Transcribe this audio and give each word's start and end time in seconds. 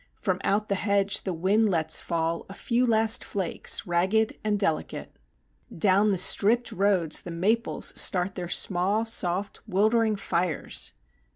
From 0.19 0.41
out 0.43 0.67
the 0.67 0.73
hedge 0.73 1.25
the 1.25 1.31
wind 1.33 1.69
lets 1.69 2.01
fall 2.01 2.47
A 2.49 2.55
few 2.55 2.87
last 2.87 3.23
flakes, 3.23 3.85
ragged 3.85 4.35
and 4.43 4.57
delicate. 4.59 5.15
Down 5.77 6.09
the 6.09 6.17
stripped 6.17 6.71
roads 6.71 7.21
the 7.21 7.29
maples 7.29 7.93
start 8.01 8.33
their 8.33 8.49
small, 8.49 9.05
Soft, 9.05 9.59
'wildering 9.67 10.15
fires. 10.15 10.93